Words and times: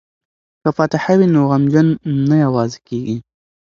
که 0.61 0.69
فاتحه 0.77 1.13
وي 1.19 1.27
نو 1.33 1.41
غمجن 1.51 1.87
نه 2.29 2.35
یوازې 2.45 2.79
کیږي. 2.87 3.17